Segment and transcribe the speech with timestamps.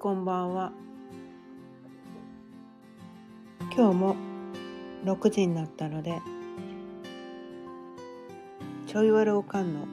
[0.00, 0.72] こんばんは。
[3.76, 4.16] 今日も
[5.04, 6.22] 6時になったので
[8.86, 9.86] ちょいわるおかんの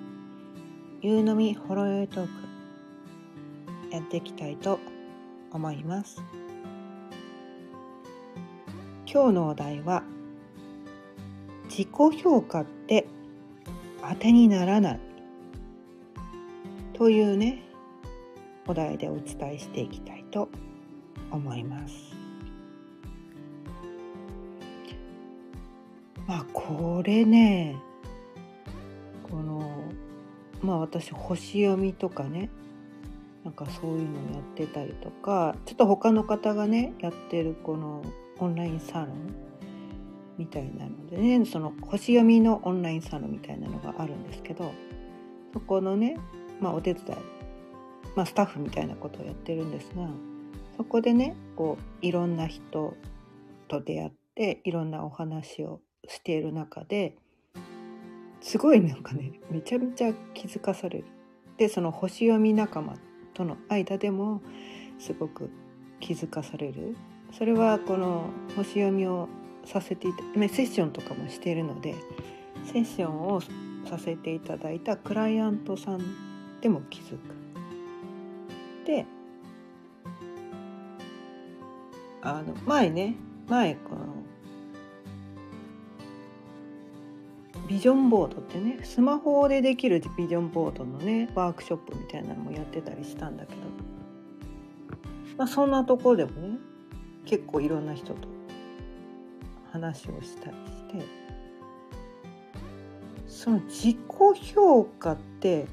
[1.02, 4.80] 夕飲みほろよいトークやっていきたいと
[5.52, 6.24] 思います。
[9.06, 10.04] 今日のお題は
[11.66, 11.90] 自己
[12.24, 13.06] 評価って
[14.10, 15.00] 当てにならない
[16.94, 17.67] というね。
[18.68, 20.50] お題でお伝えしていきたいと
[21.32, 21.94] 思います。
[26.28, 27.78] まあこれね
[29.24, 29.62] この
[30.62, 32.50] まあ私星読みとかね
[33.46, 38.04] なんかそういうのやってたりとかちょっと他の方がねやってるこの
[38.40, 39.08] オンラインサロン
[40.38, 44.74] みたいなのでねその星読みのオンラインサロンみたいなのがあるんですけど
[45.54, 46.18] そこのね、
[46.60, 47.37] まあ、お手伝い
[48.18, 50.10] まあ、スタッフみたいなことをやってるんですが
[50.76, 52.96] そこでねこういろんな人
[53.68, 57.16] と出会っていろんなお話をしている中で
[58.42, 61.06] すごいなんかねめちゃめちゃ気づかされる。
[61.58, 62.96] でその星読み仲間
[63.34, 64.42] との間でも
[65.00, 65.50] すごく
[66.00, 66.96] 気づかされる。
[67.34, 69.28] それはこの星読みを
[69.66, 70.20] させていた
[70.50, 71.96] セッションとかもしているので
[72.72, 73.42] セッションを
[73.90, 76.02] させていただいたクライアントさん
[76.62, 77.37] でも気づく。
[78.88, 79.06] で
[82.22, 83.16] あの前ね
[83.50, 84.18] 前この
[87.68, 93.60] ビジョンボードってねスマホでできるビジョンボードのねワークショップみたいなのもやってたりしたんだけど、
[95.38, 96.58] まあ、そんなところでもね
[97.26, 98.30] 結構いろんな人と
[99.74, 101.06] 話をしたりして
[103.28, 103.98] その自己
[104.54, 105.68] 評価って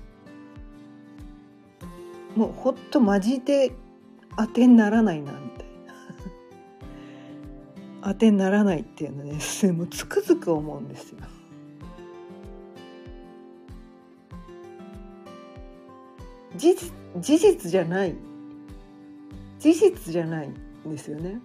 [2.36, 3.72] もうほっとマジで
[4.36, 5.66] 当てにならないなみたい
[8.02, 9.38] な当てにならないっていうのね
[9.72, 11.18] もうつくづく思うんですよ。
[16.56, 18.14] 事実事実じゃない
[19.58, 20.54] 事実じゃないん
[20.90, 21.40] ですよね。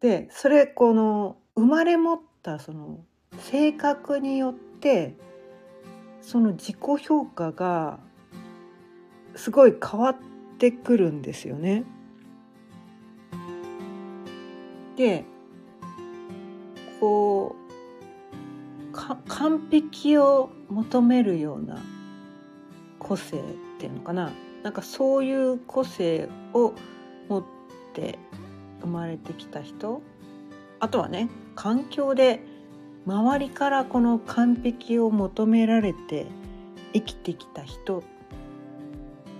[0.00, 3.04] でそれこの生まれ持ったその
[3.38, 5.16] 性格によって
[6.22, 7.98] その自己評価が
[9.36, 10.16] すごい変わっ
[10.58, 11.84] てくるんですよね。
[14.96, 15.24] で
[17.00, 17.66] こう
[19.28, 21.78] 完璧を求めるような
[22.98, 23.42] 個性っ
[23.78, 24.32] ていうのかな。
[24.62, 26.72] なんかそういう個性を
[27.28, 27.44] 持っ
[27.92, 28.18] て
[28.80, 30.02] 生まれてきた人。
[30.80, 32.42] あとはね環境で
[33.06, 36.26] 周りからこの完璧を求められて
[36.94, 37.98] 生きてきた人。
[37.98, 38.02] っ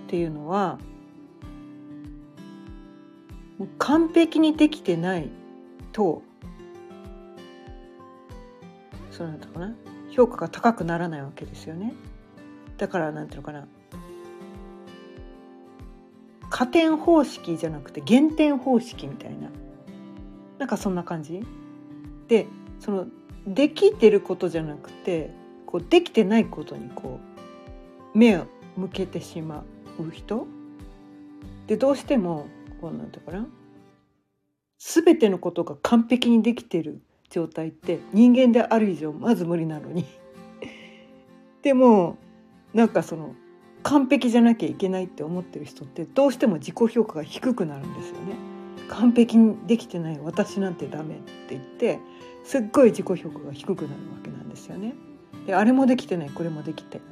[0.07, 0.79] ていうのは
[3.77, 5.29] 完璧にできてない
[5.91, 6.21] と
[9.11, 9.75] そうなんだかな
[10.11, 11.93] 評価が高くならないわけですよね。
[12.77, 13.67] だからなんていうのかな
[16.49, 19.49] 加点方式じゃなくて減点方式みたいな
[20.59, 21.41] なんかそんな感じ
[22.27, 22.47] で
[22.79, 23.07] その
[23.47, 25.31] できてることじゃなくて
[25.65, 27.19] こうできてないことにこ
[28.13, 29.76] う目を向けてしまう。
[30.03, 30.47] う人？
[31.67, 32.47] でどうしても
[32.81, 33.47] こうなんていうかな？
[34.79, 40.05] 全てのことが完璧にできてる状態って人間である以上まず無理なのに
[41.63, 42.17] でも
[42.73, 43.35] なんかその
[43.83, 48.35] 完璧じゃなきゃいけないって思ってる人ってどうしても自己評価が低くなるんですよね。
[48.89, 51.99] 完璧にできてない私なんてダメって言って
[52.43, 54.93] すっごい自己評価が低くなるわけなんですよね。
[55.45, 57.07] であれもできてないこれもできてない。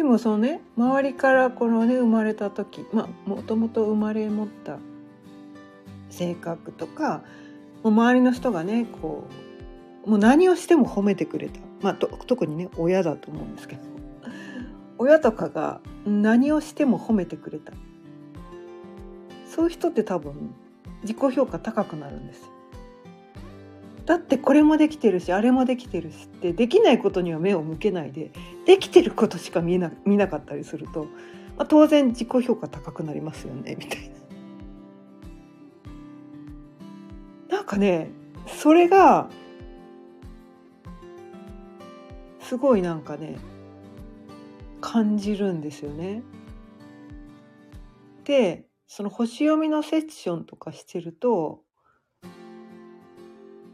[0.00, 4.78] でもそのね周りからこのね生まれた時まあもともと生まれ持った
[6.08, 7.22] 性格とか
[7.82, 9.26] もう周りの人がねこ
[10.06, 13.82] うもう何をしても褒めてくれた、まあ、特にね親だと思うんですけど。
[14.96, 17.74] 親とかが何をしても褒めてくれた。
[19.46, 20.54] そういう人って多分
[21.02, 22.46] 自己評価高くなるんですよ。
[24.10, 28.32] だってこれもできてるしあれもできてるしってできないことには目を向けないで
[28.66, 31.04] できてることしか見えな見なかったりすると、
[31.56, 34.10] まあ、当然自己評価高くなりますよねみたい
[37.48, 37.58] な。
[37.58, 38.10] なんかね
[38.48, 39.30] それが
[42.40, 43.38] すごいなんかね
[44.80, 46.24] 感じるんですよね。
[48.24, 51.62] でその星読みのセッションとかしてると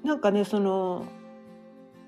[0.07, 1.05] なんかねその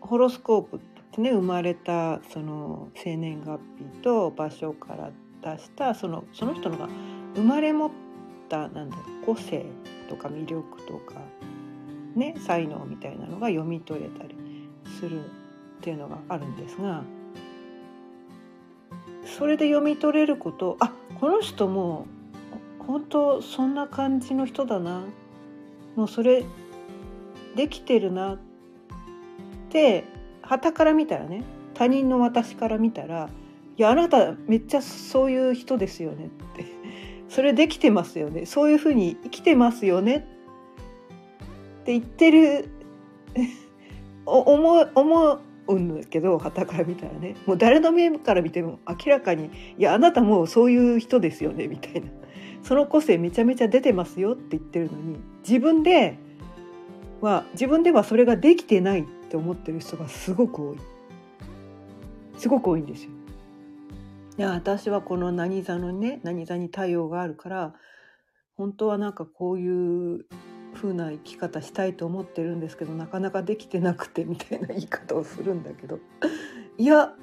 [0.00, 0.80] ホロスコープっ
[1.10, 5.10] てね生まれたその生年月日と場所から
[5.42, 6.88] 出したそのその人のが
[7.34, 7.90] 生まれ持っ
[8.48, 8.96] たなんだ
[9.26, 9.66] 個性
[10.08, 11.14] とか魅力とか
[12.14, 14.36] ね才能みたいなのが読み取れたり
[15.00, 15.28] するっ
[15.80, 17.02] ていうのがあるんですが
[19.26, 22.06] それで読み取れることあこの人も
[22.78, 25.02] 本当そんな感じの人だな。
[25.94, 26.44] もうそれ
[27.58, 28.38] できてるなっ
[29.68, 30.04] て
[30.42, 31.42] 旗から見たらね
[31.74, 33.30] 他人の私から見たら
[33.76, 36.64] 「いやあなためっちゃそういう人ですよね」って
[37.28, 38.46] 「それできてますよね。
[38.46, 40.16] そういうふうに生きてますよね」
[41.82, 42.68] って言ってる
[44.24, 47.34] 思思うんだけど旗から見たらね。
[47.44, 52.06] もう誰の目から見ても明らかに「いやあなたもうそういう人ですよね」みたいな。
[52.62, 56.18] その個性めちゃめちゃ出てますよって言ってるのに自分で
[57.20, 60.78] は自分ではそれができてないって思ってる人がすごく多い。
[62.38, 63.10] すごく多いんですよ。
[64.38, 67.74] いや私はこの何座のね何座に太陽があるから
[68.56, 70.26] 本当はなんかこういう
[70.74, 75.98] 風な生き方したいと思ってるんですけどなかなかできてなくてみたいな言い方をするんだけど。
[76.78, 77.14] いや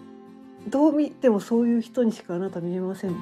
[0.68, 3.16] どう見てもそういう人にしかあなた見えません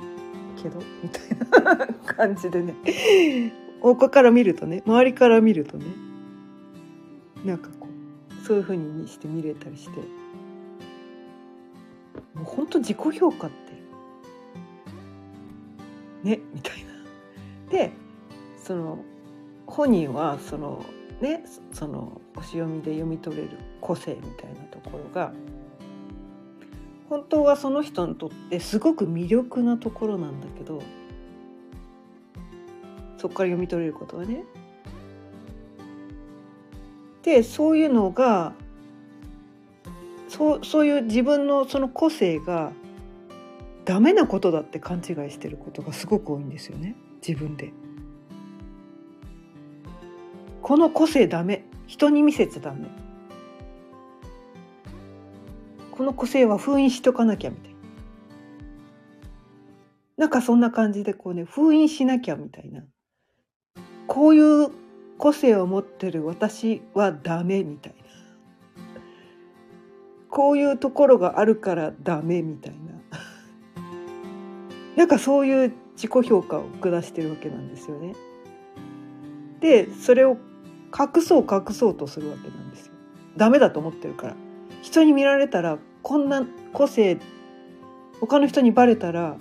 [0.55, 2.73] けどみたいな感じでね。
[3.81, 5.85] 他から見るとね周りから見るとね
[7.43, 9.99] なんかこうそういう風にして見れたりして
[12.33, 13.55] もう本当自己評価って
[16.23, 16.93] ねみたいな。
[17.69, 17.91] で
[18.57, 18.99] その
[19.65, 20.85] 本人はその
[21.21, 23.49] ねその星読みで読み取れる
[23.81, 25.33] 個性みたいなところが
[27.09, 30.81] 本当はその人にとってすごく魅力なところなんだけど
[33.17, 34.43] そこから読み取れることはね。
[37.23, 38.53] でそういうのが
[40.27, 42.71] そうそういう自分のその個性が
[43.85, 46.95] ダメなことだって勘違いしてることがすごく多いんですよね。
[47.25, 47.71] 自分で。
[50.61, 51.65] この個性ダメ。
[51.85, 52.87] 人に見せちゃダメ。
[55.91, 57.77] この個性は封印しとかなきゃみたいな。
[60.17, 62.83] なんかそんな感じでこうね封印しなきゃみたいな。
[64.07, 64.71] こういう
[65.23, 69.01] 個性を持ってる私はダメみたいな
[70.29, 73.21] こういうところがあるからダメみたいな
[74.97, 78.15] なんかそういう自己評価を下してるわけなんですよね。
[79.61, 80.35] でそれを
[80.93, 82.93] 隠そう隠そうとするわけなんですよ。
[83.37, 84.35] ダメだと思ってるから
[84.81, 87.17] 人に見られたらこんな個性
[88.19, 89.37] 他の人にバレたら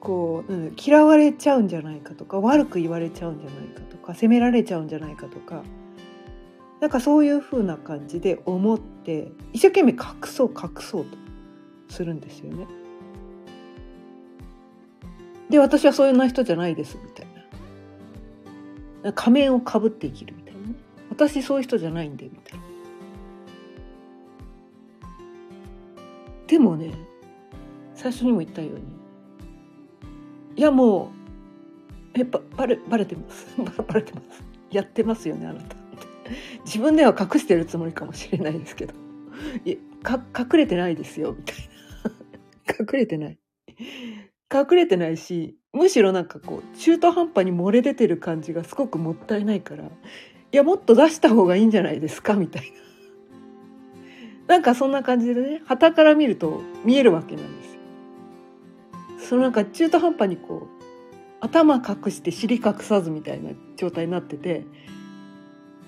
[0.00, 5.62] こう、うん、嫌われちゃうんじゃないかとか悪く言われちゃうんじゃないかとか責められちゃうんじゃないかとか
[6.80, 11.18] なんかそういう風な感じで思って一生懸命隠そう隠そうと
[11.88, 12.66] するんですよね。
[15.50, 17.26] で私はそういうな人じゃないですみたい
[19.02, 20.60] な仮面をかぶって生きるみたいな
[21.10, 22.64] 私そういう人じゃないんでみたいな。
[26.46, 26.94] でもね
[27.94, 28.99] 最初にも言ったように
[30.56, 31.20] いやもう
[32.14, 33.46] えばバレバレてます。
[33.58, 34.44] バレてます。
[34.70, 35.76] やってますよねあなた。
[36.64, 38.94] 自分では隠してるつもりかもしれないですけど。
[39.64, 41.56] いか隠れてないですよみたい
[42.76, 42.84] な。
[42.94, 43.38] 隠れてない。
[44.52, 49.88] 隠れてないしむしろなんかこう中途半端に漏れ出てる感じがすごくもったいないからい
[50.50, 52.80] やもっと出した方がいいんじゃないですかみたいな。
[54.48, 57.69] なんかそんな感じでね旗から見ると見えるわけなんです。
[59.20, 60.84] そのなんか中途半端にこう
[61.40, 64.64] 頭隠して尻隠さずみたいな状態になってて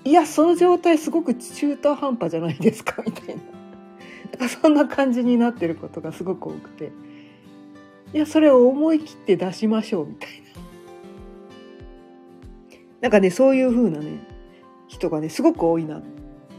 [0.03, 3.35] いやその状態すごく中途半端じゃないですかみたい
[4.39, 6.91] なそんな感じになってることがすごく多くて。
[8.13, 10.61] いやそれを思い切って出しましょうみたいな
[13.01, 14.19] なんかねそういう風なね
[14.87, 16.03] 人がねすごく多いなっ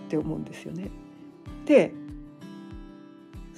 [0.08, 0.90] て思うんですよね。
[1.64, 1.94] で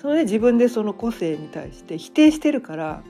[0.07, 3.03] それで自分でその個性に対して否定してるから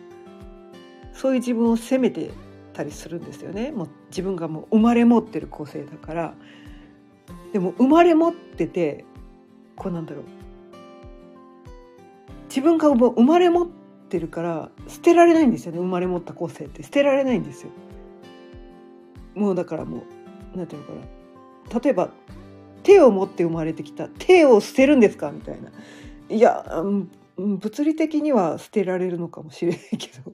[1.12, 2.30] そういう自分を責めて
[2.72, 3.70] たりするんですよね。
[3.70, 6.34] もう自分がもう生まれ持ってる個性だから。
[7.52, 9.04] でも生まれ持ってて
[9.76, 10.24] こうなんだろう。
[12.48, 13.76] 自分が生まれ持って
[14.06, 15.78] ってるから捨てられないんですよね。
[15.78, 16.82] 生まれ持った個性って。
[16.82, 17.70] 捨てられないんですよ。
[19.34, 19.98] もうだからも
[20.54, 21.06] う何て言うのか
[21.74, 21.80] な。
[21.80, 22.10] 例えば
[22.84, 24.08] 手を持って生まれてきた。
[24.08, 25.32] 手を捨てるんですか？
[25.32, 25.72] みたいな。
[26.28, 27.10] いや、うん、
[27.58, 30.32] 物理的には捨てられるのかもしれないけど。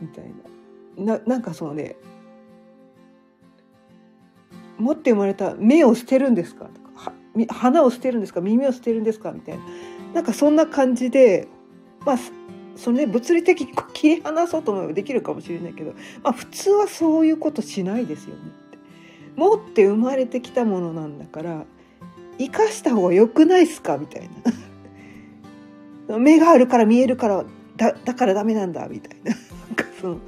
[0.00, 0.32] みたい
[0.96, 1.18] な。
[1.18, 1.96] ななんかそのね。
[4.78, 7.12] 持って生まれた目を捨てるんですかとか。
[7.48, 8.40] 花を捨てるんですか？
[8.40, 9.32] 耳を捨てるんですか？
[9.32, 9.64] みたいな。
[10.14, 11.48] なんかそんな感じで
[12.04, 12.16] まあ
[12.76, 18.78] そのね物理的に切り離そうと思えばできるかもしれないけど、まあ、普通はそういうことしないですよねって。
[19.34, 21.66] 持って生まれてきたものなんだから
[22.38, 23.98] 生かした方が良くないっすか？
[23.98, 24.28] みたい
[26.08, 26.18] な。
[26.18, 27.44] 目があるから見えるから
[27.76, 29.32] だだからダメなんだみたいな。
[29.66, 30.20] なんかその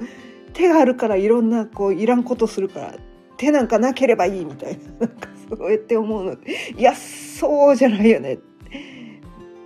[0.53, 2.95] 手があるからいろんなこういらんことするから
[3.37, 5.07] 手なんかなければいいみたいな。
[5.07, 8.39] なんかそうやって思うのいやそうじゃないよね。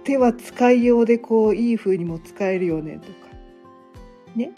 [0.04, 3.30] 手は使いようでこういい風にも使えるよねとか。
[4.36, 4.52] ね。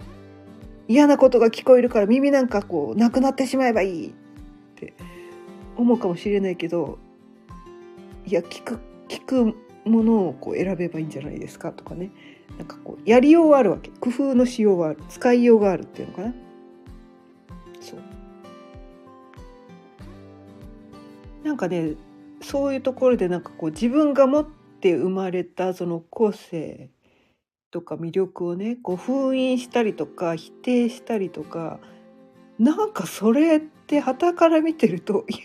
[0.88, 4.12] 嫌なことが聞こえるから耳なんかこうなくなってしまえばいいっ
[4.76, 4.94] て
[5.78, 7.00] 思うかもしれないけど
[8.26, 9.56] いや聞く聞く
[9.90, 12.12] ものをこう選べばいいんじゃないですかとかね。
[12.58, 13.92] なんかこうやりようはあるわけ。
[14.00, 15.00] 工夫のしようはある。
[15.10, 16.34] 使いようがあるっていうのかな。
[17.80, 18.00] そう。
[21.44, 21.96] なんかね
[22.42, 26.90] そういうところでなんかこう自分が持って生まれたその個性
[27.72, 31.80] とか魅力をねこう封印したりとか否定したりとか
[32.58, 35.40] なんかそれって旗から見てるといや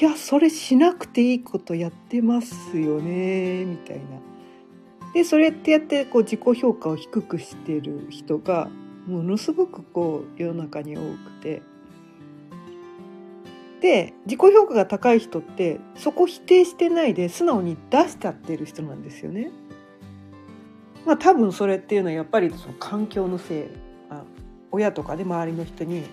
[0.00, 4.04] いやそれしなくていいことやってますよねみたいな。
[5.14, 8.68] でそれってやってこう自己評価を低くしてる人が
[9.06, 11.62] ものすごくこう世の中に多くて。
[13.80, 19.50] で自己評価が高い人ってそこ否定してないで素直に出しちゃってる人なんですよね。
[21.04, 23.64] まあ多分それっていうのはやっぱりその環境のせい
[24.72, 26.04] 親とかで周りの人に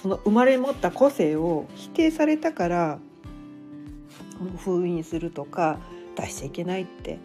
[0.00, 2.98] その生まれ持った個性を否定されたから
[4.58, 5.78] 封印するとか
[6.16, 7.18] 出しちゃいけないって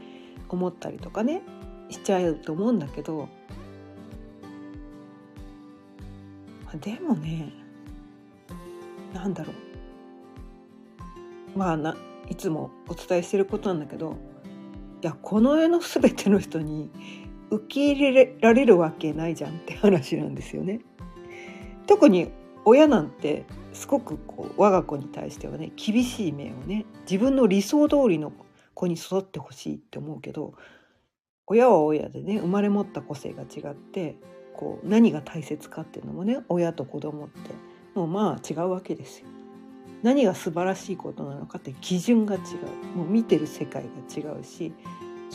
[0.49, 1.41] 思ったりとかね
[1.89, 3.29] しちゃうと思うんだけど
[6.81, 7.53] でもね
[9.13, 9.53] なんだろ
[11.55, 11.95] うまあな
[12.27, 14.17] いつもお伝えしてることなんだけど
[15.01, 16.89] いやこの世の全ての人に
[17.49, 20.81] 受け入れられるわけないじゃんって話なんですよね。
[21.85, 22.31] 特に
[22.65, 28.31] 親なんてすごくこう我が子に対してはね厳しい目をね自分の理想通りの
[28.73, 30.53] 子に育ってほしいって思うけど
[31.47, 34.15] 親は親でね生まれ持った個性が違って
[34.55, 37.39] こう何が大切かっていうのもね親と子供って
[37.93, 39.27] もうまあ違うわけですよ。
[40.03, 42.39] 何が素晴らしいことなのかって基準が違
[42.93, 44.71] うもう見てる世界が違うし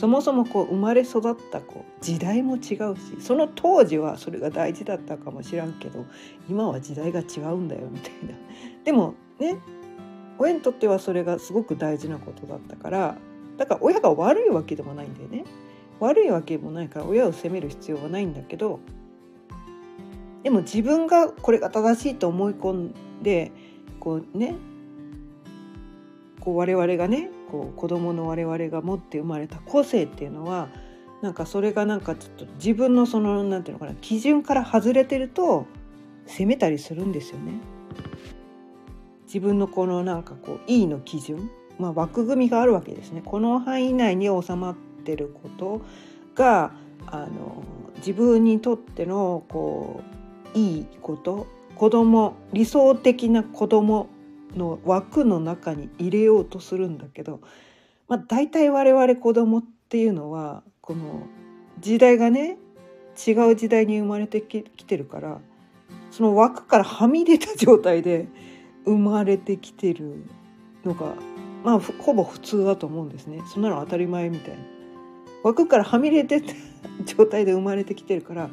[0.01, 6.07] そもそもこう生まれ育ったこう時代も違うしその当時はそれが大事だったかもしらんけど
[6.49, 8.33] 今は時代が違うんだよみたいな。
[8.83, 9.59] でもね
[10.39, 13.15] 親にとってはそれがすごく大事なことだったから
[13.57, 15.45] だから親が悪いわけでもないんだよね。
[15.99, 18.79] 悪いわけもないから親を責める必要はないんだけど
[20.41, 23.51] でも自分がこれが正しいと思い込んで
[23.99, 24.55] こうね
[26.39, 30.69] こう我々がねこう子供の我々が持って生まれた個性っていうのは
[31.21, 35.65] なんかそれがなんかちょっと自分のそのなんていうのかな基準から外れてると
[36.25, 37.53] 責めたりするんですよね。
[39.25, 43.21] 自分のこのなんかこう「いい」の基準、まあ、枠組みがあるわけですね。
[43.23, 45.81] この範囲内に収まってること
[46.35, 46.71] が
[47.05, 47.63] あの
[47.97, 50.01] 自分にとってのこ
[50.55, 54.07] ういいこと子供理想的な子供
[54.55, 57.41] の枠の中に入れようとするんだけど、
[58.07, 61.27] まあ、大体我々子供っていうのはこの
[61.79, 62.57] 時代がね
[63.27, 65.39] 違う時代に生まれてきてるから
[66.11, 68.27] その枠からはみ出た状態で
[68.85, 70.23] 生まれてきてる
[70.83, 71.13] のが
[71.63, 73.41] まあほぼ普通だと思うんですね。
[73.53, 74.63] そんなの当たり前みたいな。
[75.43, 76.53] 枠からはみ出てた
[77.05, 78.49] 状態で生まれてきてるから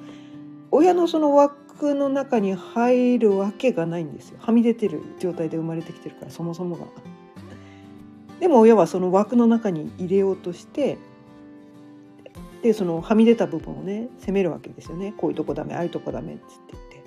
[0.70, 4.38] 親のその枠の中に入るわけがないんですよ。
[4.40, 6.86] はみ出てる状態で生まれてきてるからそもそもが。
[8.40, 10.96] でも親はその枠の中に入れようとして
[12.62, 15.12] でそのはみ出た部分をね責めるわけですよね。
[15.16, 17.02] こういうとこダメああいうとこダメっつって言って。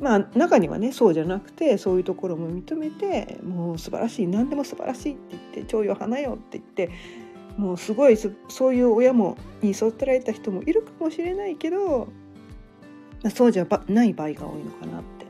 [0.00, 6.90] まあ中にはねそうじゃなくてそういうところも認めてもう素晴らしい何でも素晴らしいって言って「蝶よ花よ」って言って
[7.58, 8.30] もうすごいそ
[8.68, 12.08] ういう親もに育てられた人もいるかもしれないけど
[13.28, 15.26] そうじゃない場合が多いのかなって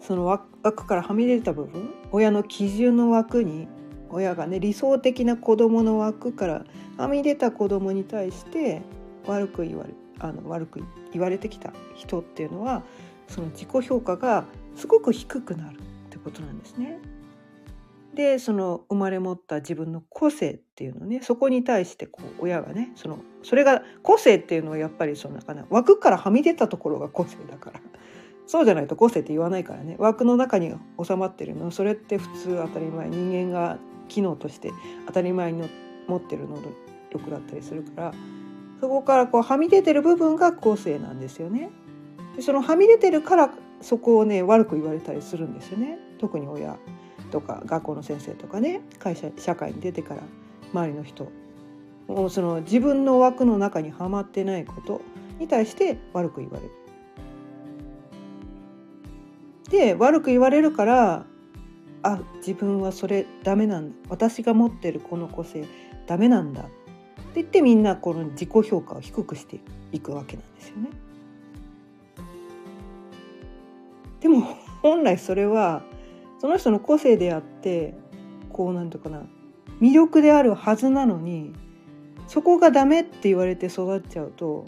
[0.00, 1.92] その枠からはみ出た部分？
[2.10, 3.68] 親の基準の枠に
[4.08, 6.64] 親がね理想的な子供の枠から
[6.96, 8.82] はみ出た子供に対して
[9.26, 12.82] 悪く言われあの悪く言われてきた人っていうのは
[13.28, 14.44] その自己評価が
[14.76, 16.98] すごく低くなるってことなんですね。
[18.14, 27.80] でその生まれ持った自分の個性っていうのねそこに対してこう親がねそのそれが個性っていうのはやっぱりそのかな枠からはみ出たところが個性だから。
[28.44, 29.94] そうじゃないと個性って言わないからね。
[29.98, 31.70] 枠の中に収まってるの。
[31.70, 33.08] それって普通当たり前。
[33.08, 33.78] 人間が
[34.08, 34.72] 機能として
[35.06, 35.62] 当たり前に
[36.08, 36.56] 持ってる能
[37.10, 38.14] 力だったりするから。
[38.80, 41.70] そこからこうはみ出てる部分が個性なんですよね。
[42.36, 45.98] でそのはみ出てるからそこをね悪く言われたりするんですよね。
[46.18, 46.76] 特に親。
[47.32, 50.22] とか学校の先生とかね会社社会に出てから
[50.72, 51.32] 周りの人
[52.06, 55.00] もうその自分の枠の中にはまってないこと
[55.40, 56.70] に対して悪く言われる。
[59.70, 61.24] で悪く言われるから
[62.02, 65.64] あ自分はそれダメなんだ私が持ってるこの個性
[66.06, 66.70] ダメなんだって
[67.36, 69.60] 言ってみんなこの自己評価を低くして
[69.90, 70.90] いくわけなんですよね。
[74.20, 74.42] でも
[74.82, 75.82] 本来それは
[76.42, 77.94] その人の個性であって
[78.52, 79.22] こうなんとかな
[79.80, 81.52] 魅力であるはずなのに
[82.26, 84.64] そこがダメって言われて育っちゃうと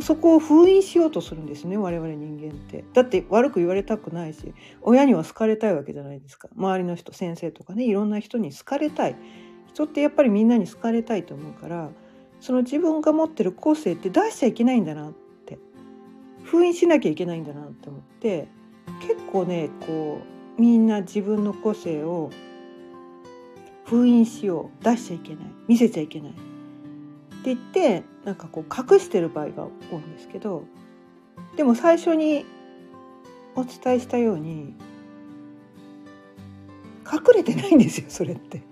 [0.00, 2.84] そこを封印しようとするんですね我々人間って。
[2.92, 6.48] だって悪く言われたくないし親には好かれたいわけじゃないですか。
[6.54, 9.16] 周りの人先生とかねいろんな人に好かれたい。
[9.66, 11.90] 人ってやっぱりみんなに好かれたいと思うから
[12.38, 15.58] その自分が持ってる個性って出しちゃいけないんだなって。
[16.44, 18.46] 封印しなきゃいけないんだなって思って
[19.00, 20.20] 結構ねこ
[20.58, 22.30] うみんな自分の個性を
[23.84, 26.30] 封印しよう出しちゃいけない見せちゃいけない。
[26.30, 26.34] っ
[27.44, 30.64] て言ってなんかこう隠してる場合が多いんですけど
[31.56, 32.44] でも最初に
[33.54, 34.74] お伝えしたように
[37.10, 38.62] 隠れてないんですよそれって。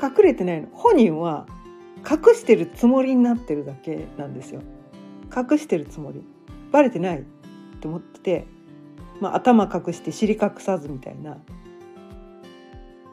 [0.00, 0.68] 隠れてないの。
[0.72, 1.46] 本人は
[2.08, 4.62] 隠してるつもりになってるだけなんですよ。
[5.36, 6.22] 隠してるつもり。
[6.70, 7.22] バレてないっ
[7.80, 8.46] て思ってて、
[9.20, 11.38] まあ、頭隠して尻隠さずみたいな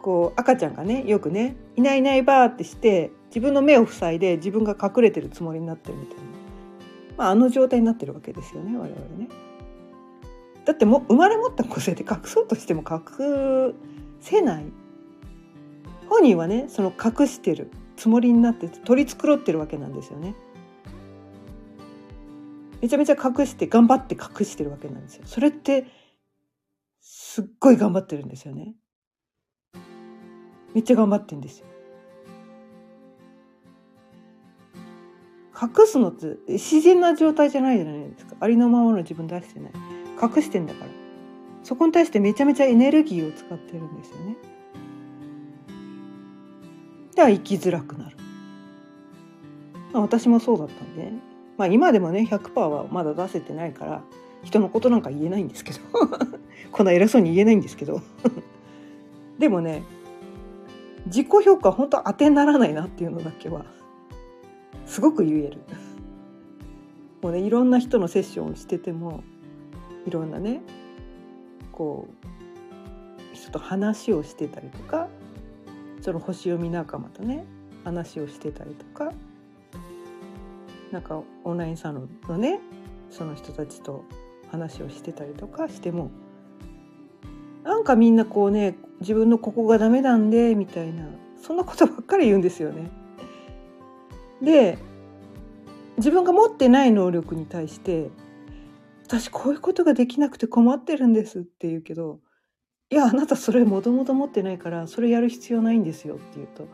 [0.02, 6.24] こう赤ちゃんがねよくね「いないいないばー」ってして自分の目を塞いで自分が隠れてるつもりになってるみたいな、
[7.18, 9.30] まあ、あの状態になってるわけですよね我々ね。
[10.64, 13.74] だっても生まれ持った個性って隠そうとしても隠
[14.20, 14.66] せない
[16.08, 20.36] 本人はねその隠してるつもりになって取り繕ってるわけなんですよね。
[22.82, 25.24] めちゃめちゃ隠して頑張って隠してるわけなんですよ。
[25.26, 25.88] それって
[27.36, 28.76] すっごい頑張ってるんですよね。
[30.74, 31.66] めっちゃ頑張ってんですよ。
[35.54, 38.38] 隠すのって自然な状態じゃないじゃないですか。
[38.40, 39.72] ありのままの自分出してない。
[40.14, 40.92] 隠してんだから。
[41.64, 44.38] そこに対してめちゃめちゃエネルギーを使ってるんですよね。
[47.18, 48.16] では生きづらくなる、
[49.92, 51.12] 私もそうだったんで、
[51.58, 54.04] まあ、今でもね100%はまだ出せてないから
[54.44, 55.80] 人のことなんか言えないんですけど。
[56.72, 58.02] こんな偉そうに言えないんですけど
[59.40, 59.84] でもね
[61.06, 63.66] 自己評価本当当てにならないなっていうのだけは
[64.86, 65.60] すごく言える。
[67.22, 69.24] もうねいろんな人のセッションをしてても
[70.06, 70.62] いろんなね
[71.72, 75.08] こう人と話をしてたりとか
[76.02, 77.46] その星読み仲間とね
[77.84, 79.12] 話をしてたりとか
[80.92, 82.60] なんかオンラインサロンのね
[83.10, 84.04] その人たちと
[84.52, 86.12] 話をしてたりとかしても
[87.66, 91.08] なんかみんなこうね自分のここがダメなんでみたいな
[91.42, 92.90] そんなことばっかり言うんですよね。
[94.42, 94.78] で
[95.98, 98.10] 自分が持ってない能力に対して
[99.06, 102.20] 私こういうことができなくて困ってるんですって言うけど
[102.90, 106.68] いやあなたそれもともと持ってないからそれやる必要ないんですよって言うと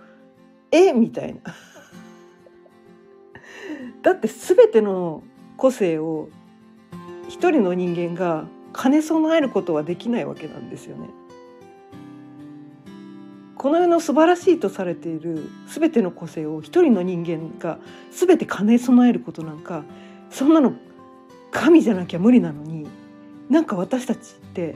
[0.71, 0.91] え？
[0.93, 1.41] みたいな
[4.01, 5.23] だって全ての
[5.56, 6.30] 個性を
[7.30, 8.45] 一人の人間が
[8.82, 11.10] 兼ね備えることはできないわけなんですよね。
[13.56, 17.78] この世の素晴らしいとされている全ての個性を一人の人間が
[18.10, 19.84] 全て兼ね備えることなんか
[20.32, 20.74] そんなの
[21.52, 22.88] 神じゃなきゃ無理なのに
[23.52, 24.76] なんか私たちって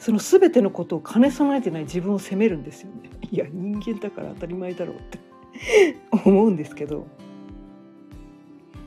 [0.00, 3.10] その全てのことを兼ね備えてない自分を責めるんですよね。
[3.30, 5.20] いや人間だから当たり前だろうって
[6.10, 7.06] 思うんですけど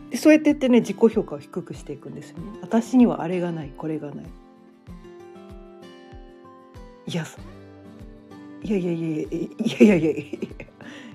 [0.09, 2.43] でそうやってってね自己評価を低くしていくんですよね。
[2.61, 4.25] 私にはあれがないこれがない。
[7.07, 7.25] いや
[8.63, 10.21] いやいやいやいやいやいやいや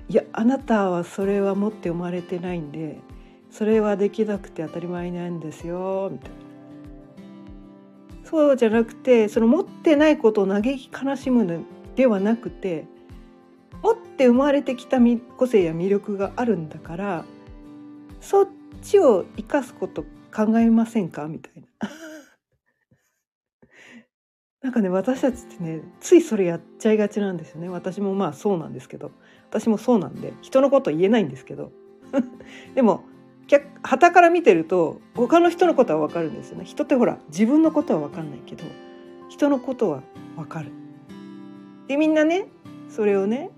[0.08, 2.98] いやあなたはそれは持って生まれてないんで
[3.50, 6.36] それはできなくて当たり前なんですよみたいな。
[8.24, 11.60] そうじゃなくてその持ってないことを嘆き悲しむの
[11.94, 12.86] ではなくて
[13.82, 14.98] 持って生まれてきた
[15.36, 17.24] 個性や魅力があるんだから
[18.22, 18.48] そっ
[18.80, 20.04] ちを生かすこと
[20.34, 21.26] 考えませんか？
[21.28, 21.68] みたいな。
[24.62, 27.68] なんかね私たちってねついそれやっちゃいがちなんですよね。
[27.68, 29.10] 私もまあそうなんですけど。
[29.50, 31.72] 私もそうなんで人のこと言えないんですけど。
[32.74, 33.04] でも
[33.82, 36.64] 旗から見てると他の人のことは分かるんですよね。
[36.64, 38.64] 人ってほら自分のことは分かんないけど
[39.28, 40.02] 人のことは
[40.36, 40.70] 分かる。
[41.88, 42.46] でみんなね
[42.88, 43.50] それをね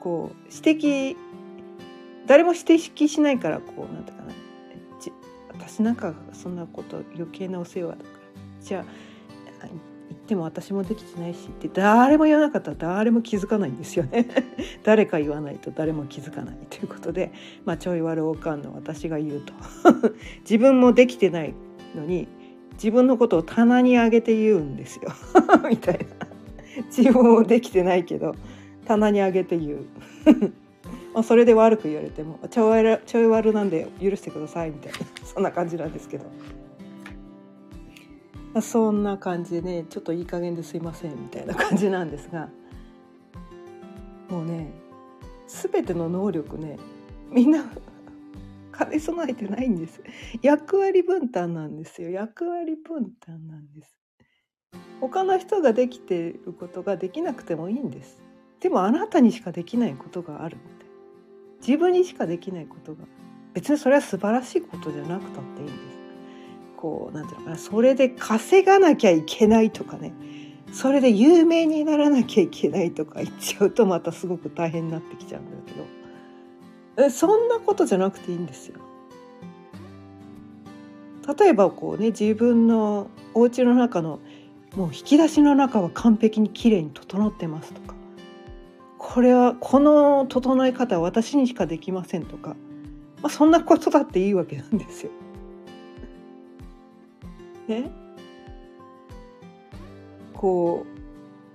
[0.00, 0.80] こう指
[1.14, 1.16] 摘
[2.26, 4.32] 誰も指摘しないからこうなんていうかな。
[5.54, 8.08] 私なんかそんなこと余計なお世話だから。
[8.60, 8.84] じゃあ
[10.12, 14.28] 言っても私もできてないしって誰も言わなかったら誰も気づかないんですよね。
[14.84, 17.32] 誰か言わないと誰も気づかないということで、
[17.64, 19.52] まあ、ちょい悪おかんの私が言うと。
[20.42, 21.54] 自分もできてない
[21.94, 22.28] のに
[22.74, 25.12] 自分のことを棚に上げて言うんですよ。
[25.68, 26.26] みたいな。
[26.94, 28.34] 自分もできてないけど
[28.86, 29.86] 棚に上げて言う。
[31.14, 36.24] まあそれで悪く言われてもちょいちょい悪なんで許してくださいみたいな そんな感じなんですけど、
[38.54, 42.48] まあ、そんな感じでねちょっといい加減ですいませんみたいな感じなんですが。
[44.32, 44.72] もうね
[45.46, 46.78] 全ての能力ね
[47.30, 47.64] みんな
[48.76, 50.02] 兼ね備えてないんです。
[50.40, 52.08] 役割分担なんですよ。
[52.08, 53.98] 役割分担なんです。
[55.00, 58.22] 他の人ができていることができなくてもいいんです。
[58.60, 60.56] でもあなたにしかできないことがある。
[60.56, 60.81] みたい
[61.66, 63.04] 自分にしかできないことが
[63.54, 65.78] 別にそれは素晴らしいことじゃなくたっていいんです
[66.76, 70.12] こうなんていうのかなそれで稼がなきゃいけないとかね
[70.72, 75.50] それで有名にならなきゃいけないとか 言っちゃうとまたすごく大変になってきちゃうんだ
[76.96, 78.78] けどそんなことじゃなくていいんですよ。
[81.38, 84.18] 例えばこうね自分のお家の中の
[84.76, 87.94] もう引き出しの中は完璧にきれいに整ってますとか
[89.04, 92.50] これはこの整え方は私にしかできませんとか、
[93.20, 95.10] まあ、そんなことだっていいわけなんですよ。
[97.66, 97.90] ね？
[100.32, 100.86] こ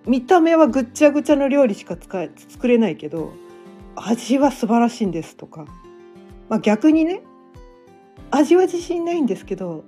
[0.06, 3.34] う見た目はぐっちゃぐちゃの料理しか使え作れないけど
[3.96, 5.66] 味は素晴らしいんですとか、
[6.50, 7.24] まあ、逆にね
[8.30, 9.84] 味は自信ないんですけど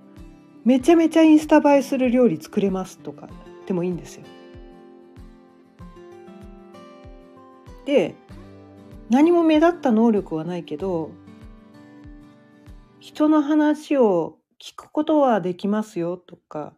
[0.66, 3.30] めちゃめちゃインスタ映えする料理作れますとか
[3.68, 4.24] でもいいんですよ。
[7.90, 8.14] で
[9.10, 11.10] 何も目立った能力はないけど
[13.00, 16.74] 人の話を聞くことはできますよとか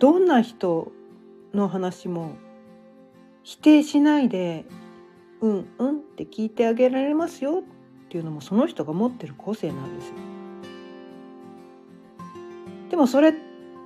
[0.00, 0.90] どんな人
[1.54, 2.32] の話も
[3.44, 4.64] 否定しないで
[5.40, 10.14] うんうんって聞いてあげられますよっていうのもその人が持ってる個性なんですよ。
[12.90, 13.34] でもそれっ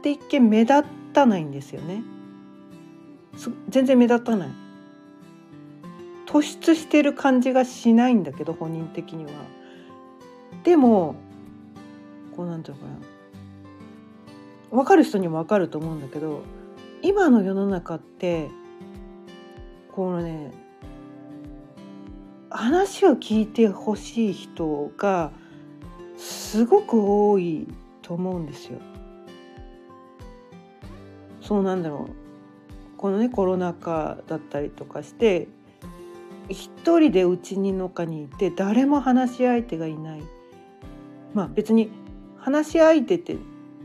[0.02, 2.02] て一見目立たないんですよね。
[3.68, 4.65] 全然目立たない。
[6.26, 9.30] 突出してる感じがしないんだけど本人的には。
[10.64, 11.14] でも
[12.36, 12.98] こうなんていうのかな
[14.70, 16.42] 分かる人にも分かると思うんだけど
[17.02, 18.50] 今の世の中って
[19.92, 20.52] このね
[22.50, 25.30] 話を聞いてほしい人が
[26.16, 26.94] すごく
[27.30, 27.68] 多い
[28.02, 28.78] と思うんですよ。
[31.40, 35.46] そうなんだろうこのねコロナ禍だったりとかして
[36.48, 40.22] 一人でうちにのかにいて誰も話し相手がいない
[41.34, 41.90] まあ別に
[42.38, 43.36] 話し相手って、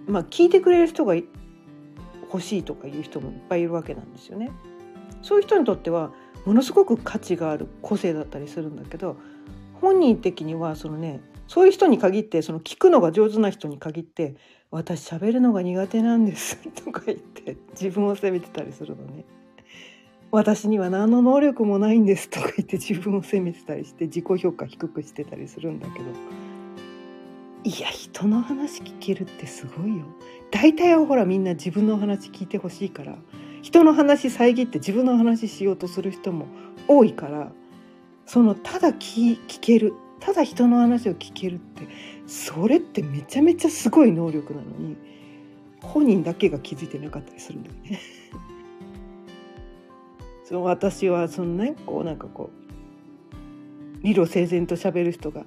[0.07, 4.51] まあ、聞いてくれる人が欲しいとかいう人もいっぱいいるわけなんですよね。
[5.21, 6.11] そういう人にとっては
[6.45, 9.17] ものすごく価値がある個性だったりするんだけど
[9.79, 14.35] 本人的にはそのねそういう人に限ってその聞くのが上手な人に限って
[14.71, 19.25] 「私喋るのが苦手なんです」とか言って自分を責めてたりするのね。
[20.31, 26.05] 私には何の能力もないんですとか言って自分を責めてたりして自己評価低くしてたりするんだけど。
[27.63, 30.05] いや人の話聞けるってすごいよ。
[30.49, 33.15] 大体はほらみんな自分の話聞いてほしいから。
[33.61, 36.47] 人の話遮って自分の話しようとする人も
[36.87, 37.51] 多いから。
[38.25, 39.93] そのただ聞聞ける。
[40.21, 41.87] ただ人の話を聞けるって
[42.25, 44.95] それってめちゃめちゃすごい能力なのに
[45.81, 48.20] 本人だけが気づいてなかったりするんだよね。
[50.51, 55.45] その私はそのねこうなんかこう理路整然と喋る人が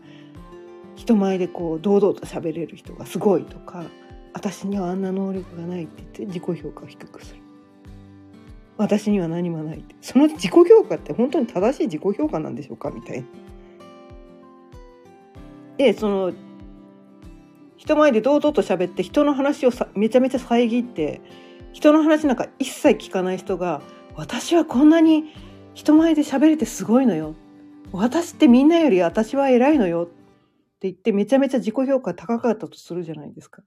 [0.96, 3.84] 人前でこう堂々と喋れる人がすごいとか
[4.32, 7.42] 私にはあんな能力がないって言って自己評価を低くする
[8.78, 13.26] 私には何もないってその自己評価って本当に正しい自己評価なんでしょうかみたいな。
[15.76, 16.32] でその
[17.76, 21.20] 人前で堂々と喋って人の話をさめちゃめちゃ遮って
[21.74, 23.82] 人の話なんか一切聞かない人が
[24.16, 25.24] 私はこんなに
[25.74, 27.34] 人前で喋れてすごいのよ
[27.92, 30.12] 私ってみんなより私は偉いのよって
[30.82, 33.62] 言ってめちゃめちゃ自己評価高かったとするじゃないですか。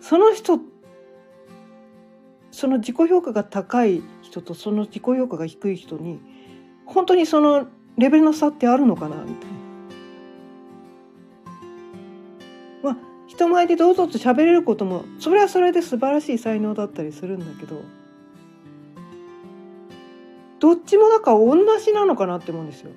[0.00, 0.60] その人
[2.50, 6.20] その自己評価が高い人とその自己評価が低い人に
[6.86, 9.58] 本当にそのレベルの差ってあるのかなみたいな。
[12.82, 12.96] まあ
[13.26, 17.82] 人前でどうぞと喋れることもそれはそれで素晴らしい才能だったりするんだけど
[20.58, 22.90] どっちもなんか同じなのかなって思うんですよ。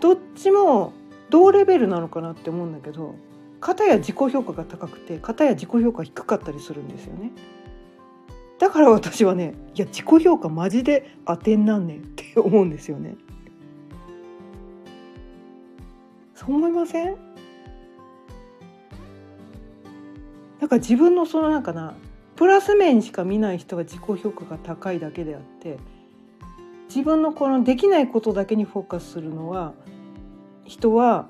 [0.00, 0.92] どっちも
[1.30, 3.14] 同レベルなのかなって思うんだけど
[3.60, 7.32] 片や自己評価が高くて片や自己評価低かったりするんですよね。
[8.58, 13.16] だから私はねいや自己評価マジで当てんなんねんって思うんですよね。
[16.34, 17.16] そう思いません？
[20.60, 21.94] なんか自分のそのなんかな
[22.36, 25.78] プラス面しか見ない人が自己評価が高いだけであって
[26.88, 29.72] 自分のこのできないことだけにフォーカスするのは
[30.64, 31.28] 人は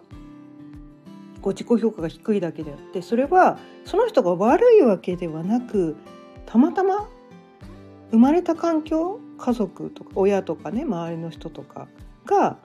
[1.42, 5.96] こう自己評価が低いだけであってそれはその人が悪いわけではなく
[6.46, 7.08] たまたま
[8.10, 11.88] 生まれた環境家族とか親とかね周りの人とか
[12.24, 12.58] が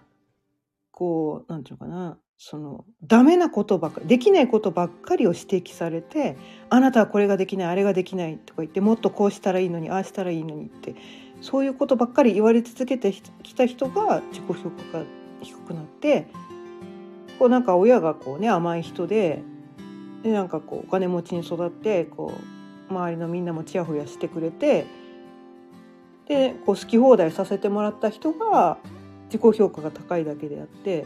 [0.91, 6.38] こうなんていうのかなそのダメなことばっかりできないことばっかりを指摘されて
[6.69, 10.95] あなたはこれができないあれができないとか言ってもっとこうしたらいいのにああしたらいいのにって
[11.41, 13.12] そういうことばっかり言われ続けて
[13.43, 15.06] きた人が自己評価が
[15.41, 16.28] 低くなって
[17.39, 19.41] こうなんか親がこうね甘い人で
[20.23, 22.34] でなんかこうお金持ちに育ってこ
[22.89, 24.86] う周りのみんなもちやほやしてくれて
[26.30, 28.78] でこう好き放題させてもらった人が
[29.25, 31.06] 自己評価が高いだけであって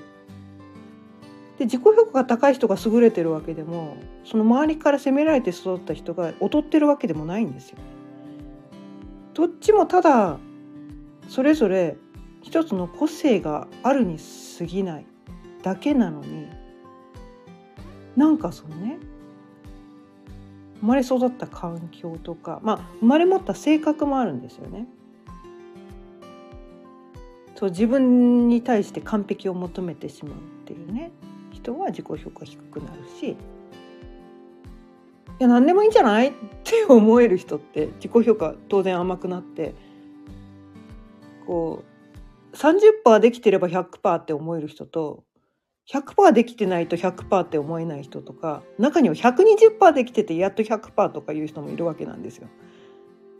[1.58, 7.78] で自己評価が高い人が優れてるわけでもその周りから責められて育った人が劣ってるわけでもないんですよ。
[9.34, 10.38] どっちもただ
[11.28, 11.98] それぞれ
[12.42, 14.18] 一つの個性があるに
[14.60, 15.06] 過ぎない
[15.64, 16.48] だけなのに
[18.16, 19.00] なんかそのね
[20.82, 24.88] 生まれ育った環境とかまあ生まれ持った性格もあるんですよね。
[27.56, 31.12] そう自分に対して完璧を求めてしまうっていうね
[31.64, 33.36] 人は自己評価低くなるしい
[35.40, 36.28] や何でもいいんじゃない？
[36.30, 39.74] って思える人って自己評価当然甘くなって
[41.48, 41.84] こ
[42.52, 45.24] う30%できてれば100%って思える人と
[45.90, 52.48] 100%できてないと100%って思えない人とか中には120%できててやっと100%とかいう人もいるわけなんですよ。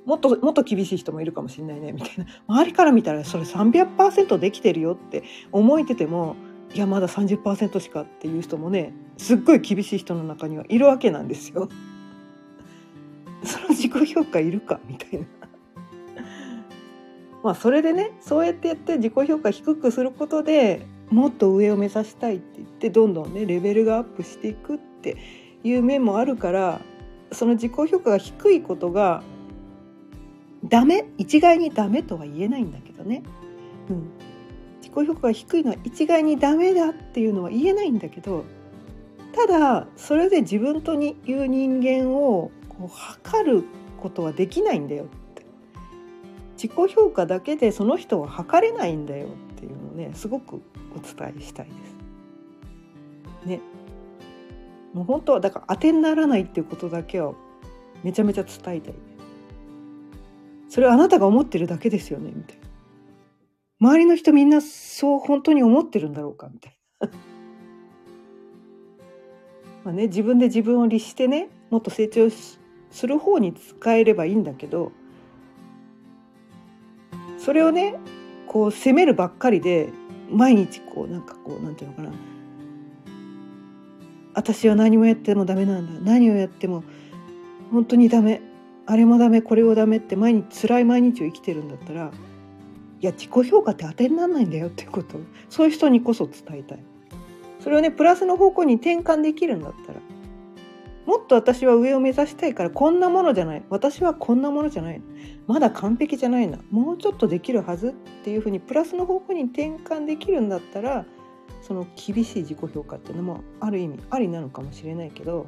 [0.06, 6.36] もっともっと厳しい人もいるかもしれないねみたいな周りから見たらそれ300%できてるよって思えてても
[6.74, 11.70] いやまだ30%しかっていう人もねすっごい厳しい人の中にはいるわけなんですよ。
[13.44, 15.26] その自己評価いるかみたいな。
[17.44, 25.18] まあそれでねそうやってやって自己評価低くすることでもっと上を目指したいって言ってどんどんねレベルがアップしていくって
[25.64, 26.82] いう面もあるから
[27.32, 29.22] その自己評価が低いことが
[30.64, 31.06] ダメ？
[31.18, 33.24] 一概にダメとは言えないんだけどね、
[33.90, 34.10] うん、
[34.94, 38.46] 自己評価が低いのは一概にダメだっていうのは言えないんだけど
[39.34, 43.64] ただそれで自分という人間をこう測る
[44.00, 45.46] ことはできないんだよって
[46.56, 49.30] 自己評価だけでその人は測れないんだよっ
[49.60, 50.62] ていうのをねすごく
[50.96, 53.48] お伝えしたいです。
[53.48, 53.60] ね。
[54.94, 57.36] もう本当はだから当てにならないっていうことだけを
[58.04, 58.94] めちゃめちゃ伝えたい。
[60.70, 62.63] それはあなたが思ってるだけですよねみたいな。
[63.84, 67.10] 周りの人みんなそう本当に思ってるんだろうかみたいな。
[69.84, 72.58] まあね自分で自分を律してねもっと成長す
[73.06, 74.94] る方に使えればいいんだけど
[77.38, 77.96] それをね
[78.48, 79.90] こう責めるばっかりで
[80.32, 82.12] 毎日こうなんかこうなんていうのかな。
[84.36, 86.00] 私は何もやってもダメなんだ。
[86.10, 86.86] 何をやっても
[87.70, 88.42] 本当にダメ。
[88.86, 92.12] あれもダメこれをダメって毎日辛い毎日を生きてるんだったら
[93.04, 95.18] いや自己評価って当てにならないんだよっていうこと。
[95.50, 96.80] そういう人にこそ伝えたい。
[97.60, 100.00] それをねプラスの方向に転換できるんだったら。
[101.06, 103.64] もっと私は上を目指したいからこんなものじゃない。
[103.70, 105.02] 私はこんなものじゃない。
[105.48, 106.60] まだ完璧じゃないな。
[106.72, 107.90] もうちょっとできるはず。
[107.90, 107.92] っ
[108.24, 111.06] ていうふうにプラスの方向に転換できるんだったら
[111.62, 115.48] その厳しい自己評価っていうのもある意味ありなのかもしれないけど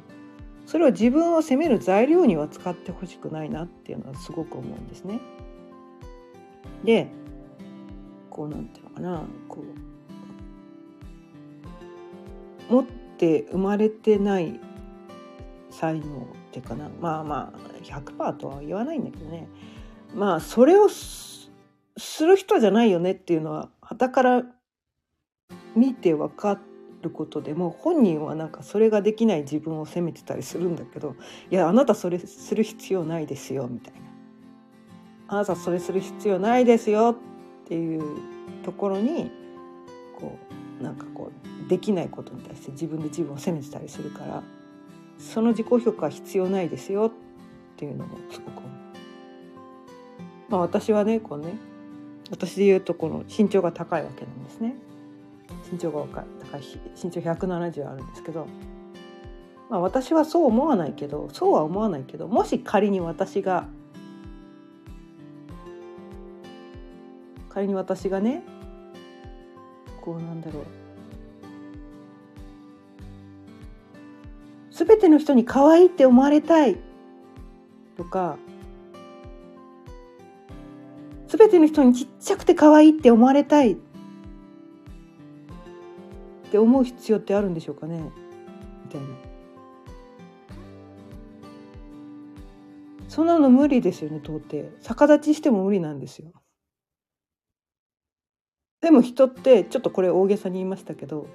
[0.66, 5.20] それを自分を責める材料には使ってほしくないなっていうのはすごく思うんですね。
[6.84, 7.08] で
[8.36, 9.64] こうなんていうのかなこ
[12.70, 14.60] う持って生まれてない
[15.70, 16.06] 才能っ
[16.52, 19.48] ていうかなまあまあ100%とは言わないんだけどね。
[20.14, 21.50] まあそれをす
[22.26, 24.44] る人じゃないよねっていうのは傍から
[25.74, 26.60] 見て分か
[27.02, 31.16] ることでも本人はなんかそれができない自分を責めてたりするんだけど
[31.50, 34.00] いやあなたそれする必要ないですよみたいな。
[35.28, 37.35] あなたそれする必要ないですよって
[37.68, 38.02] ていう
[38.64, 39.30] ところに
[40.18, 40.38] こ
[40.80, 41.32] うなんかこ
[41.64, 44.42] うできないことに対して自分で自分を責めてたりするから
[45.18, 47.10] その自己評価は必要ないですよっ
[47.76, 48.66] ていうのもすごく。
[50.48, 51.54] まあ、私はねこうね
[52.30, 54.76] 私で言うとこの身長が高いわけなんですね。
[55.70, 56.62] 身長が高い
[57.02, 58.46] 身長170あるんですけど、
[59.68, 63.68] まあ、私はそう思わないけどそうは思わないけどもし仮に私が
[67.56, 68.42] 仮に私がね
[70.02, 70.64] こうなんだろう。
[74.70, 76.76] 全ての人に可愛いって思われたい
[77.96, 78.36] とか
[81.28, 83.76] 全ての人にちっちゃくて可愛いって思われたいっ
[86.50, 88.02] て思う必要ってあるんでしょうかね
[88.84, 89.06] みたいな。
[93.08, 94.62] そんなの無理ですよね到底。
[94.82, 96.32] 逆立ちしても無理なんですよ。
[98.86, 101.26] でも人ってちょっとこれ大げさに言いましたけど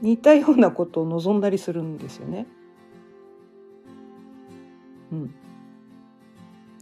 [0.00, 2.46] 似たようなことを望んだりするんですよね。
[5.12, 5.34] うん、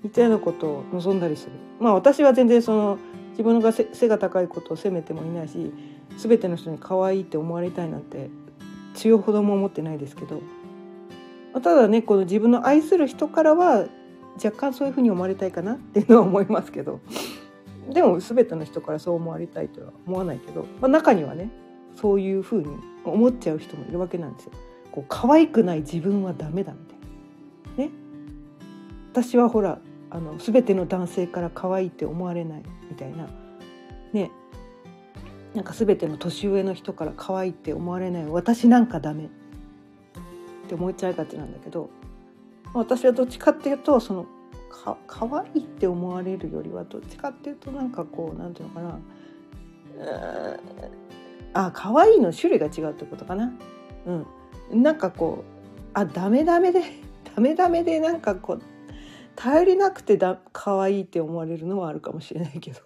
[0.05, 1.53] 似たようなことを望んだりする。
[1.81, 2.99] まあ私は全然その
[3.31, 5.73] 自分が背が高いことを責めてもいないし
[6.17, 8.31] 全ての人に可愛いって思われたいなんて
[8.95, 10.43] 強ほども思ってないですけど
[11.55, 13.87] ただねこの自分の愛する人からは
[14.37, 17.01] 若干そういうふうに思われたいかなっていうのは思いますけど
[17.93, 21.51] でも全ての人からそう思われたいとは思わないけど、まあ、中にはね
[21.95, 24.53] そういうふうに思っちゃう人もいるわけなんですよ。
[24.91, 26.99] こう可愛くない自分はダメだみたい
[27.79, 27.85] な。
[27.85, 27.91] ね。
[29.13, 29.79] 私はほら
[30.11, 33.29] あの全ての男性から可愛いって思われないみたいな。
[34.13, 34.31] ね。
[35.55, 39.29] なんか全ての年上の人から可愛いって思われない私なんかダメっ
[40.69, 41.89] て思っちゃいがちなんだけど
[42.75, 44.27] 私はどっちかっていうとその
[44.69, 48.99] か可愛いって思われるよりはどっちかっていうとなんかこうなんていうのかな
[51.55, 53.53] あ可愛いの種類が違うってことかな。
[54.71, 56.83] うん、なんかこうあダメダメで
[57.35, 58.63] ダメダメでなんかこう
[59.35, 62.81] 頼りなくてだ可愛いって思われるのはあるかもしれないけど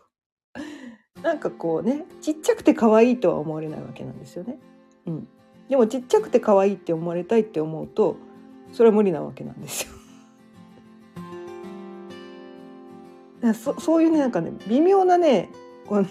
[1.23, 4.59] なんかこうねちっちゃくて可愛いとは思われないわけなんですよね。
[5.07, 5.29] うん、
[5.69, 8.17] でもちっちゃくて可愛いって思われたいって思うと
[8.73, 10.00] それは無理なわけなんですよ。
[13.41, 15.51] だそそういうねなんかね微妙なね
[15.87, 16.09] こうね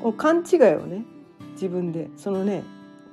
[0.00, 1.04] こう勘違いをね
[1.52, 2.62] 自分でそのね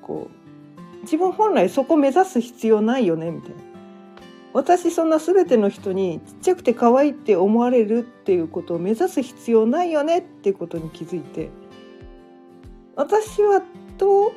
[0.01, 3.55] こう自分本来そこ目指す必要ないよねみたいな。
[4.53, 11.49] 私そんな全ての人にちっちゃくて可愛いって思われるっていうことを目指す必要ないよねっていうことに気づいて。
[12.95, 13.63] 私は
[13.97, 14.31] どう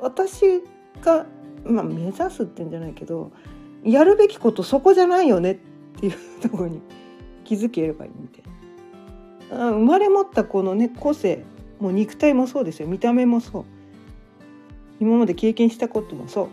[0.00, 0.62] 私
[1.02, 1.26] が、
[1.64, 3.32] まあ、目指すってんじゃないけど
[3.84, 5.56] やるべきことそこじゃないよねっ
[6.00, 6.80] ていうところに
[7.50, 9.58] 気づければいいみたい。
[9.58, 9.70] な。
[9.72, 11.42] 生まれ持ったこのね個性
[11.80, 12.86] もう肉体もそうですよ。
[12.86, 13.64] 見た目もそう。
[15.00, 16.48] 今まで経験したこともそう。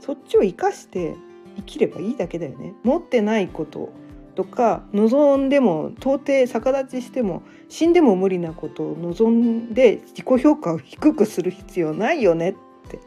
[0.00, 1.14] そっちを生かして
[1.54, 2.74] 生きればいいだけだよね。
[2.82, 3.92] 持ってないこと
[4.34, 12.54] とか望んでも到底逆立ちしても死んでも無理なことを望んで自己評価を低くする必要ないよねっ
[12.88, 12.98] て。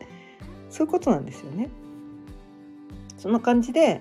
[0.70, 1.70] そういうことなんですよね。
[3.18, 4.00] そんな感じで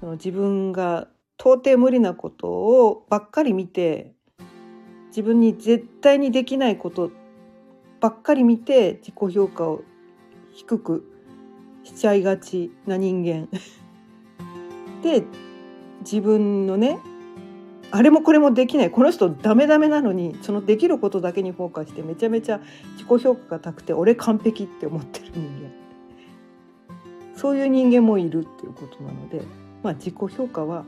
[0.00, 1.08] その自分が
[1.38, 4.12] 到底無理なことをばっかり見て
[5.08, 7.10] 自分に絶対にできないこと
[8.00, 9.82] ばっかり見て自己評価を
[10.52, 11.10] 低く
[11.84, 13.48] しちゃいがちな人間。
[15.02, 15.24] で
[16.00, 16.98] 自分のね
[17.90, 18.90] あれもこれもできない。
[18.90, 22.60] この人ダメダメなのにそのできることだけにフォーカスしてめちゃめちゃ
[22.94, 25.84] 自己評価が高くて俺完璧って思ってる人間。
[27.36, 29.42] そういう人間もいるっていうことなので、
[29.82, 30.84] まあ、自己評価は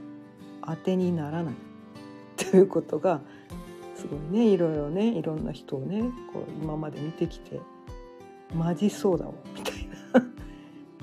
[0.67, 1.55] 当てにならない。
[2.37, 3.21] ということが
[3.95, 6.03] すごいねいろいろねいろんな人をね
[6.33, 7.61] こう今まで見てきて
[8.55, 10.27] マジそうだわみたいな。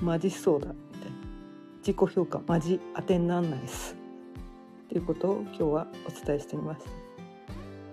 [0.00, 1.16] マジそうだみたいな。
[1.78, 3.96] 自己評価マジ当てになんないです。
[4.84, 6.90] っていうことを今日はお伝えしてみました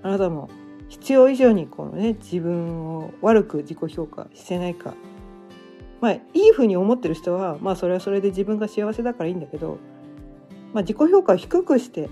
[0.04, 0.50] あなたも
[0.90, 4.94] 必要以上にこのね自分を悪く自己評価してないか。
[6.02, 9.78] まあいいふうに思ってる人はまあそれはそれで自分が幸せだからいいんだけど
[10.74, 12.10] まあ、自己評価を低くして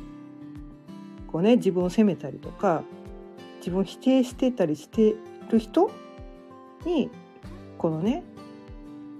[1.28, 2.84] こう、ね、自分を責めたりとか
[3.60, 5.16] 自分を否定してたりして
[5.50, 5.92] る人
[6.86, 7.10] に
[7.78, 8.24] このね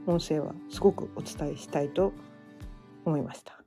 [0.06, 2.14] 音声はすごくお伝えしたいと
[3.06, 3.62] 思いました。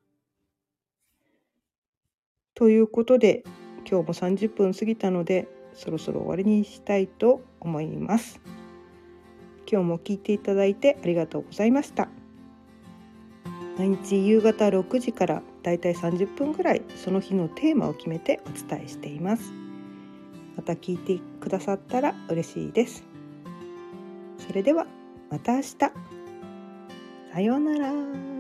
[2.55, 3.45] ということで
[3.89, 8.41] 今日も30分過ぎたのでそろそろ終わりにしたいと思います。
[9.71, 12.09] 今日も聞いていただいてありがとうございました。
[13.79, 19.53] 毎日夕方6時からだいたい30分ぐらいその日のテーマを決めてお伝えしています。
[20.57, 23.05] また聞いてくださったら嬉しいです。
[24.39, 24.87] それでは
[25.31, 25.77] また明日。
[27.33, 28.32] さようなら。